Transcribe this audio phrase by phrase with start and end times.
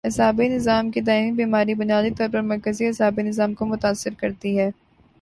[0.03, 4.69] اعصابی نظام کی دائمی بیماری بنیادی طور پر مرکزی اعصابی نظام کو متاثر کرتی ہے